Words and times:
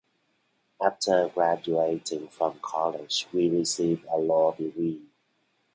After 0.83 1.29
graduating 1.31 2.29
from 2.29 2.57
college, 2.59 3.27
we 3.31 3.47
received 3.51 4.03
a 4.11 4.17
law 4.17 4.51
degree. 4.51 5.05